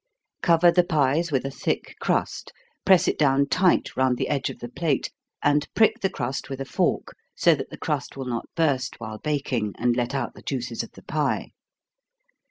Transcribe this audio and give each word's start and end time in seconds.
Cover 0.41 0.71
the 0.71 0.83
pies 0.83 1.31
with 1.31 1.45
a 1.45 1.51
thick 1.51 1.93
crust 1.99 2.51
press 2.87 3.07
it 3.07 3.19
down 3.19 3.45
tight 3.47 3.95
round 3.95 4.17
the 4.17 4.29
edge 4.29 4.49
of 4.49 4.57
the 4.57 4.67
plate, 4.67 5.11
and 5.43 5.71
prick 5.75 5.99
the 6.01 6.09
crust 6.09 6.49
with 6.49 6.59
a 6.59 6.65
fork, 6.65 7.15
so 7.35 7.53
that 7.53 7.69
the 7.69 7.77
crust 7.77 8.17
will 8.17 8.25
not 8.25 8.49
burst 8.55 8.99
while 8.99 9.19
baking, 9.19 9.75
and 9.77 9.95
let 9.95 10.15
out 10.15 10.33
the 10.33 10.41
juices 10.41 10.81
of 10.81 10.89
the 10.93 11.03
pie. 11.03 11.51